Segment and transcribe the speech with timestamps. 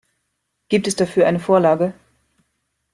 [0.69, 1.93] Gibt es dafür eine Vorlage?